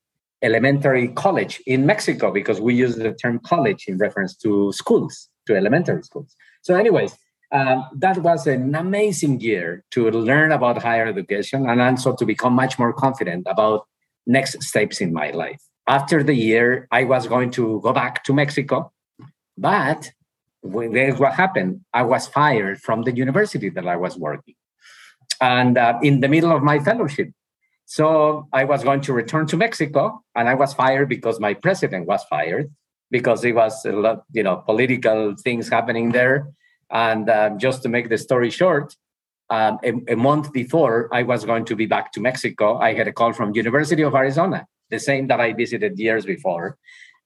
[0.43, 5.57] elementary college in Mexico because we use the term college in reference to schools, to
[5.57, 6.37] elementary schools.
[6.63, 7.17] So, anyways,
[7.51, 12.53] um, that was an amazing year to learn about higher education and also to become
[12.53, 13.87] much more confident about
[14.27, 15.61] next steps in my life.
[15.87, 18.93] After the year, I was going to go back to Mexico,
[19.57, 20.13] but
[20.63, 21.81] there's what happened.
[21.95, 24.57] I was fired from the university that I was working,
[25.41, 27.31] and uh, in the middle of my fellowship,
[27.87, 32.07] so I was going to return to Mexico, and I was fired because my president
[32.07, 32.71] was fired
[33.11, 36.49] because it was a lot, you know, political things happening there.
[36.91, 38.95] And um, just to make the story short,
[39.51, 43.09] um, a, a, month before I was going to be back to Mexico, I had
[43.09, 46.77] a call from University of Arizona, the same that I visited years before,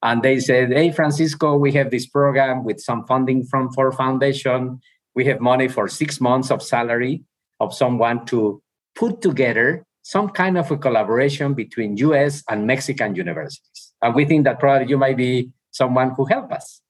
[0.03, 4.81] and they said, "Hey, Francisco, we have this program with some funding from Ford Foundation.
[5.15, 7.25] We have money for six months of salary
[7.59, 8.63] of someone to
[8.95, 13.93] put together some kind of a collaboration between US and Mexican universities.
[14.03, 16.81] And we think that probably you might be someone who helped us.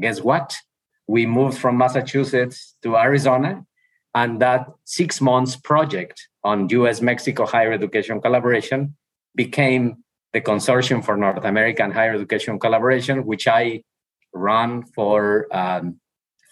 [0.00, 0.56] Guess what?
[1.06, 3.64] We moved from Massachusetts to Arizona,
[4.14, 8.96] and that six months project on US Mexico higher education collaboration
[9.34, 13.82] became the Consortium for North American Higher Education Collaboration, which I
[14.32, 16.00] ran for um,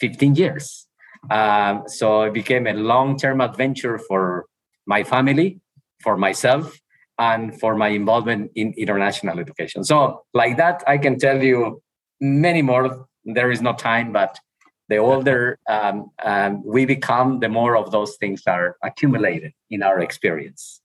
[0.01, 0.87] 15 years.
[1.31, 4.47] Um, so it became a long term adventure for
[4.87, 5.61] my family
[6.03, 6.79] for myself
[7.21, 9.85] and for my involvement in international education.
[9.85, 11.83] So, like that, I can tell you
[12.21, 13.07] many more.
[13.25, 14.41] There is no time, but
[14.89, 20.01] the older um, um, we become, the more of those things are accumulated in our
[20.01, 20.81] experience.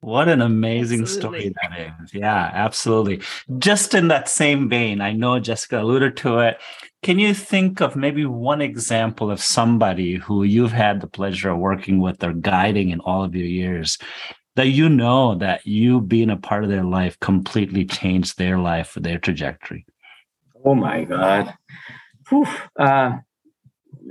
[0.00, 1.40] What an amazing absolutely.
[1.40, 2.14] story that is.
[2.14, 3.20] Yeah, absolutely.
[3.58, 6.60] Just in that same vein, I know Jessica alluded to it.
[7.02, 11.58] Can you think of maybe one example of somebody who you've had the pleasure of
[11.58, 13.98] working with or guiding in all of your years
[14.56, 18.94] that you know that you being a part of their life completely changed their life,
[18.94, 19.86] their trajectory?
[20.64, 21.54] Oh my God.
[22.78, 23.18] Uh,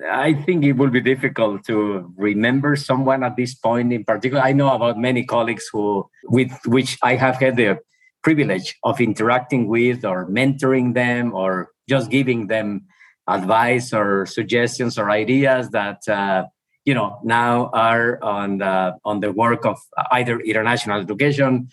[0.10, 4.42] I think it will be difficult to remember someone at this point in particular.
[4.42, 7.80] I know about many colleagues who, with which I have had the
[8.24, 12.86] privilege of interacting with or mentoring them or just giving them
[13.28, 16.46] advice or suggestions or ideas that uh,
[16.86, 19.78] you know now are on the on the work of
[20.12, 21.70] either international education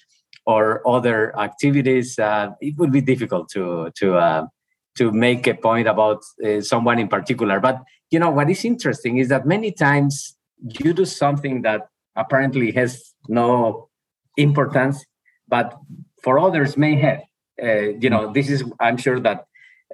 [0.46, 2.18] or other activities.
[2.18, 4.46] Uh, it would be difficult to to uh,
[4.96, 9.18] to make a point about uh, someone in particular, but you know what is interesting
[9.18, 10.36] is that many times
[10.80, 13.88] you do something that apparently has no
[14.36, 15.04] importance
[15.46, 15.76] but
[16.22, 17.20] for others may have
[17.62, 19.44] uh, you know this is i'm sure that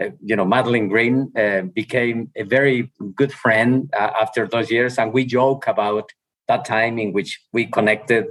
[0.00, 4.98] uh, you know Madeleine Green uh, became a very good friend uh, after those years
[4.98, 6.10] and we joke about
[6.48, 8.26] that time in which we connected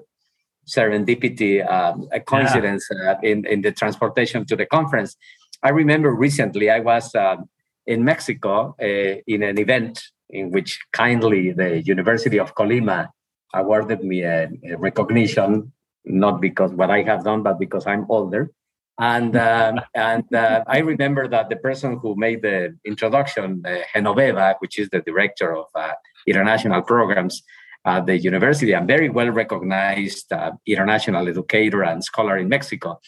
[0.68, 3.12] serendipity um, a coincidence yeah.
[3.12, 5.16] Uh, in, in the transportation to the conference
[5.62, 7.50] i remember recently i was um,
[7.86, 13.10] in Mexico uh, in an event in which kindly the University of Colima
[13.54, 15.72] awarded me a, a recognition,
[16.06, 18.52] not because what I have done, but because I'm older.
[19.00, 24.56] And um, and uh, I remember that the person who made the introduction, uh, Genoveva,
[24.60, 25.94] which is the director of uh,
[26.28, 27.44] international programs
[27.86, 33.00] at the university, and very well recognized uh, international educator and scholar in Mexico,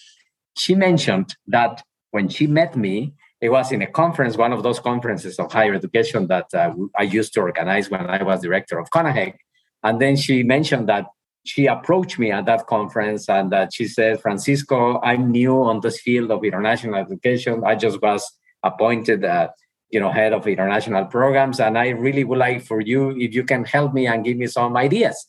[0.57, 4.79] she mentioned that when she met me, it was in a conference, one of those
[4.79, 8.89] conferences of higher education that uh, I used to organize when I was director of
[8.89, 9.33] CONAHEC.
[9.83, 11.05] And then she mentioned that
[11.45, 16.01] she approached me at that conference and that she said, Francisco, I'm new on this
[16.01, 17.61] field of international education.
[17.63, 18.29] I just was
[18.63, 19.49] appointed, uh,
[19.91, 23.43] you know, head of international programs, and I really would like for you if you
[23.43, 25.27] can help me and give me some ideas.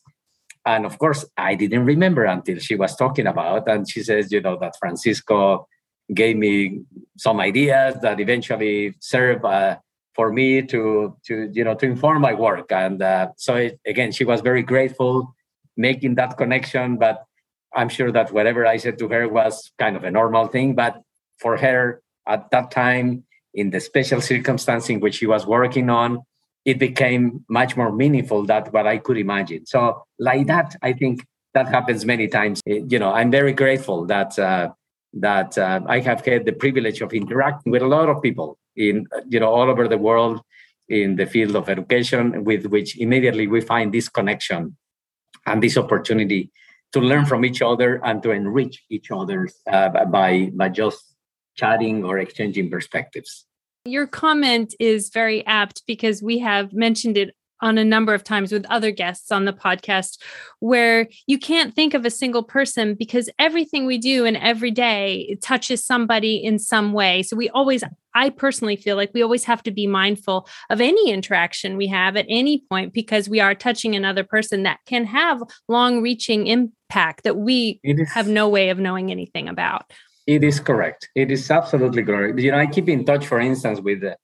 [0.65, 4.41] And of course, I didn't remember until she was talking about, and she says, you
[4.41, 5.67] know, that Francisco
[6.13, 6.81] gave me
[7.17, 9.77] some ideas that eventually served uh,
[10.15, 12.71] for me to to you know to inform my work.
[12.71, 15.35] And uh, so it, again, she was very grateful
[15.77, 16.97] making that connection.
[16.97, 17.23] But
[17.73, 20.75] I'm sure that whatever I said to her was kind of a normal thing.
[20.75, 21.01] But
[21.39, 23.23] for her at that time,
[23.53, 26.19] in the special circumstance in which she was working on,
[26.65, 29.65] it became much more meaningful than what I could imagine.
[29.65, 32.61] So, like that, I think that happens many times.
[32.65, 34.69] You know, I'm very grateful that uh,
[35.13, 39.07] that uh, I have had the privilege of interacting with a lot of people in
[39.29, 40.41] you know all over the world
[40.89, 44.77] in the field of education, with which immediately we find this connection
[45.47, 46.51] and this opportunity
[46.93, 51.15] to learn from each other and to enrich each other uh, by by just
[51.55, 53.45] chatting or exchanging perspectives.
[53.85, 58.51] Your comment is very apt because we have mentioned it on a number of times
[58.51, 60.21] with other guests on the podcast
[60.59, 65.37] where you can't think of a single person because everything we do in every day
[65.41, 67.23] touches somebody in some way.
[67.23, 67.83] So we always
[68.17, 72.17] I personally feel like we always have to be mindful of any interaction we have
[72.17, 77.23] at any point because we are touching another person that can have long reaching impact
[77.25, 79.93] that we is, have no way of knowing anything about.
[80.25, 81.09] It is correct.
[81.13, 82.39] It is absolutely correct.
[82.39, 84.15] You know, I keep in touch, for instance, with uh,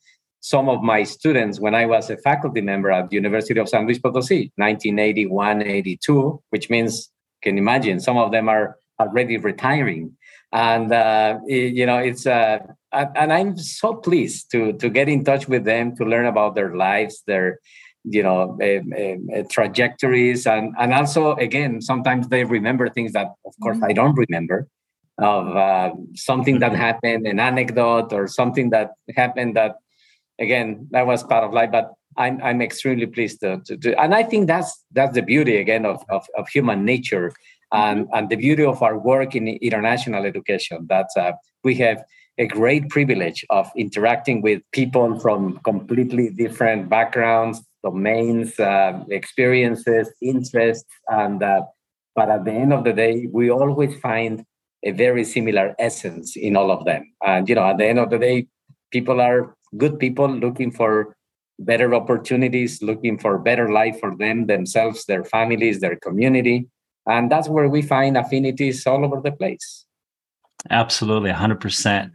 [0.44, 3.86] some of my students when I was a faculty member at the University of San
[3.86, 7.10] Luis Potosí, 1981, 82, which means,
[7.42, 10.18] can imagine, some of them are already retiring.
[10.52, 12.60] And, uh, it, you know, it's, uh,
[12.92, 16.76] and I'm so pleased to, to get in touch with them, to learn about their
[16.76, 17.60] lives, their,
[18.04, 20.46] you know, uh, uh, trajectories.
[20.46, 23.92] And, and also, again, sometimes they remember things that, of course, mm-hmm.
[23.92, 24.68] I don't remember
[25.20, 26.82] of uh, something that mm-hmm.
[26.82, 29.76] happened, an anecdote or something that happened that
[30.44, 31.72] again, that was part of life.
[31.72, 35.58] But I'm I'm extremely pleased to, to, to and I think that's that's the beauty
[35.58, 37.34] again of of, of human nature
[37.72, 38.16] and mm-hmm.
[38.16, 40.86] and the beauty of our work in international education.
[40.90, 41.34] That uh,
[41.64, 42.04] we have
[42.38, 50.90] a great privilege of interacting with people from completely different backgrounds, domains, uh, experiences, interests,
[51.08, 51.62] and uh,
[52.16, 54.46] but at the end of the day, we always find
[54.84, 57.12] a very similar essence in all of them.
[57.26, 58.48] And you know, at the end of the day,
[58.92, 61.16] people are good people looking for
[61.60, 66.68] better opportunities, looking for better life for them, themselves, their families, their community.
[67.06, 69.86] And that's where we find affinities all over the place.
[70.70, 72.12] Absolutely, 100%.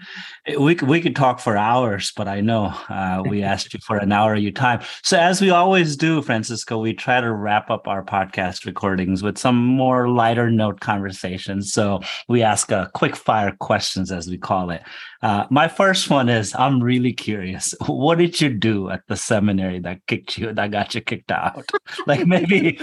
[0.59, 4.11] We, we could talk for hours, but I know uh, we asked you for an
[4.11, 4.80] hour of your time.
[5.03, 9.36] So, as we always do, Francisco, we try to wrap up our podcast recordings with
[9.36, 11.72] some more lighter note conversations.
[11.74, 14.82] So, we ask uh, quick fire questions, as we call it.
[15.20, 17.74] Uh, my first one is I'm really curious.
[17.86, 21.68] What did you do at the seminary that kicked you, that got you kicked out?
[22.07, 22.78] like maybe,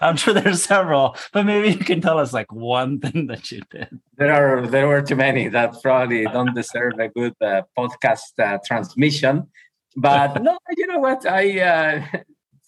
[0.00, 3.60] I'm sure there's several, but maybe you can tell us like one thing that you
[3.70, 4.00] did.
[4.16, 8.58] There are, there were too many that probably don't deserve a good uh, podcast uh,
[8.64, 9.48] transmission.
[9.96, 11.26] But no, you know what?
[11.26, 12.06] I uh,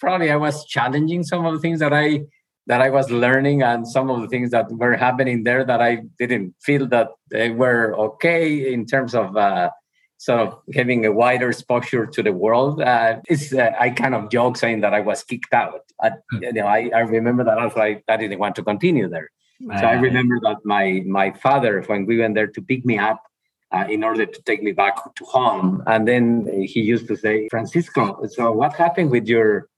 [0.01, 2.23] probably I was challenging some of the things that I
[2.67, 6.03] that I was learning and some of the things that were happening there that I
[6.19, 9.71] didn't feel that they were okay in terms of uh,
[10.19, 12.83] sort of having a wider exposure to the world.
[12.83, 15.81] Uh, it's uh, I kind of joke saying that I was kicked out.
[16.03, 16.43] I, hmm.
[16.43, 19.31] you know, I, I remember that I was like I didn't want to continue there.
[19.61, 23.23] So I remember that my my father when we went there to pick me up.
[23.71, 27.47] Uh, in order to take me back to home, and then he used to say,
[27.51, 29.69] "Francisco, so what happened with your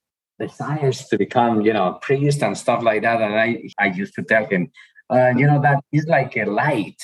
[0.40, 3.20] desires to become, you know, priest and stuff like that.
[3.20, 4.72] And I, I used to tell him,
[5.10, 7.00] uh, you know, that is like a light.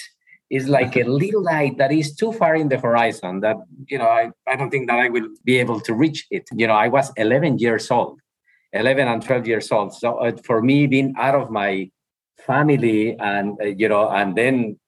[0.51, 3.57] It's like a little light that is too far in the horizon that,
[3.87, 6.49] you know, I, I don't think that I will be able to reach it.
[6.53, 8.21] You know, I was 11 years old,
[8.73, 9.95] 11 and 12 years old.
[9.95, 11.91] So uh, for me, being out of my
[12.47, 14.79] family and, uh, you know, and then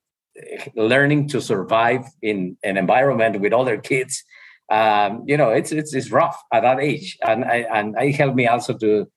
[0.76, 4.24] learning to survive in an environment with other kids
[4.70, 8.36] um, you know, it's, it's it's rough at that age, and I and it helped
[8.36, 9.10] me also to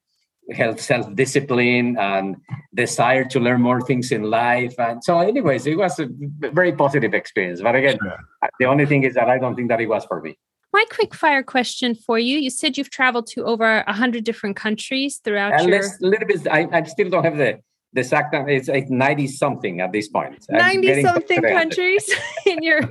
[0.52, 2.38] help self discipline and
[2.74, 4.76] desire to learn more things in life.
[4.80, 6.08] And so, anyways, it was a
[6.40, 7.62] very positive experience.
[7.62, 8.18] But again, sure.
[8.60, 10.38] the only thing is that I don't think that it was for me.
[10.72, 14.56] My quick fire question for you: You said you've traveled to over a hundred different
[14.56, 15.82] countries throughout and your.
[15.82, 16.48] A little bit.
[16.48, 17.60] I, I still don't have the
[17.94, 20.46] the exact it's like 90 something at this point.
[20.50, 22.10] 90 something countries
[22.46, 22.82] in your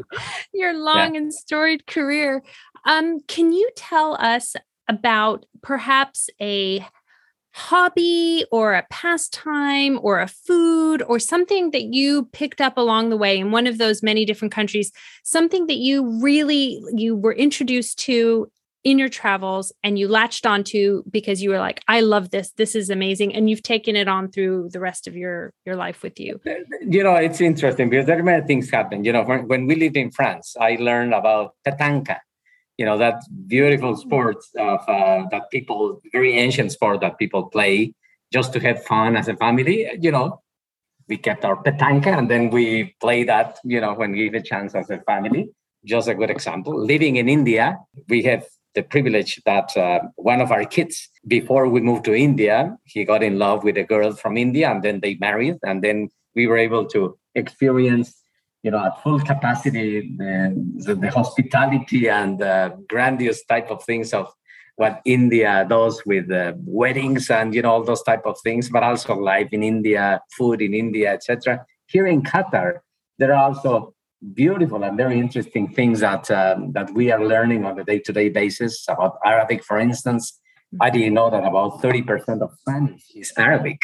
[0.52, 1.20] your long yeah.
[1.20, 2.42] and storied career.
[2.84, 4.54] Um can you tell us
[4.88, 6.84] about perhaps a
[7.52, 13.16] hobby or a pastime or a food or something that you picked up along the
[13.16, 14.92] way in one of those many different countries?
[15.24, 18.50] Something that you really you were introduced to
[18.82, 22.52] in your travels and you latched onto because you were like i love this.
[22.52, 23.34] This is amazing.
[23.34, 26.40] And you've taken it on through the rest of your your life with you.
[26.80, 29.04] You know it's interesting because there are many things happen.
[29.04, 32.16] You know when, when we lived in france i learned about petanque
[32.78, 37.94] you know that beautiful sport of uh, that people very ancient sport that people play
[38.32, 39.86] just to have fun as a family.
[40.00, 40.40] You know
[41.08, 44.42] we kept our petanque and then we play that you know when we have a
[44.42, 45.50] chance as a family.
[45.84, 46.74] Just a good example.
[46.92, 47.78] Living in india
[48.08, 48.44] we have
[48.74, 53.22] the privilege that uh, one of our kids, before we moved to India, he got
[53.22, 56.58] in love with a girl from India, and then they married, and then we were
[56.58, 58.22] able to experience,
[58.62, 60.54] you know, at full capacity the,
[60.86, 64.32] the, the hospitality and uh, grandiose type of things of
[64.76, 68.82] what India does with uh, weddings and you know all those type of things, but
[68.82, 71.66] also life in India, food in India, etc.
[71.86, 72.78] Here in Qatar,
[73.18, 73.94] there are also
[74.34, 78.84] beautiful and very interesting things that um, that we are learning on a day-to-day basis
[78.88, 80.38] about Arabic, for instance.
[80.80, 83.82] I didn't know that about 30% of Spanish is Arabic.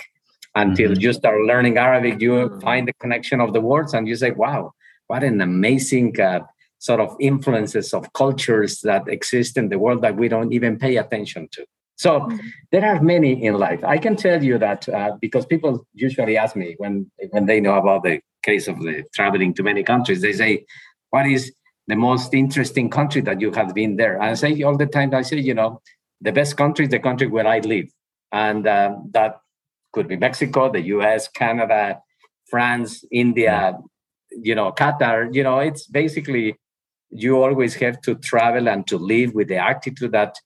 [0.54, 1.00] Until mm-hmm.
[1.00, 4.72] you start learning Arabic, you find the connection of the words and you say, wow,
[5.08, 6.40] what an amazing uh,
[6.78, 10.96] sort of influences of cultures that exist in the world that we don't even pay
[10.96, 11.66] attention to.
[11.96, 12.36] So mm-hmm.
[12.72, 13.82] there are many in life.
[13.82, 17.74] I can tell you that uh, because people usually ask me when when they know
[17.74, 20.66] about the case of the traveling to many countries, they say,
[21.10, 21.52] "What is
[21.88, 25.14] the most interesting country that you have been there?" And I say all the time,
[25.14, 25.80] I say, you know,
[26.20, 27.88] the best country is the country where I live,
[28.30, 29.40] and um, that
[29.92, 31.98] could be Mexico, the U.S., Canada,
[32.50, 33.78] France, India,
[34.30, 35.34] you know, Qatar.
[35.34, 36.56] You know, it's basically
[37.10, 40.36] you always have to travel and to live with the attitude that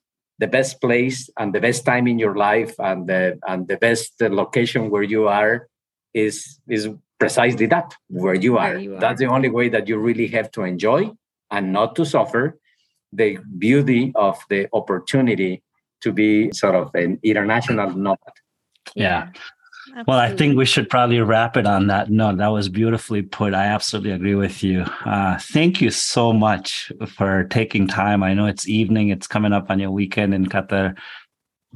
[0.40, 4.12] the best place and the best time in your life and the and the best
[4.20, 5.68] location where you are
[6.14, 6.88] is is
[7.18, 8.78] precisely that where you are.
[8.78, 9.00] you are.
[9.00, 11.10] That's the only way that you really have to enjoy
[11.50, 12.58] and not to suffer
[13.12, 15.62] the beauty of the opportunity
[16.00, 18.34] to be sort of an international nomad.
[18.94, 19.28] Yeah.
[19.90, 20.04] Absolutely.
[20.06, 22.36] Well, I think we should probably wrap it on that note.
[22.36, 23.54] That was beautifully put.
[23.54, 24.82] I absolutely agree with you.
[25.04, 28.22] Uh, thank you so much for taking time.
[28.22, 30.96] I know it's evening, it's coming up on your weekend in Qatar.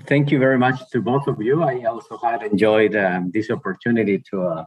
[0.07, 1.65] Thank you very much to both of you.
[1.65, 4.65] I also had enjoyed um, this opportunity to uh,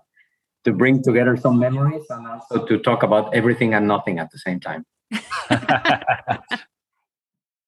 [0.66, 4.40] to bring together some memories and also to talk about everything and nothing at the
[4.40, 4.84] same time.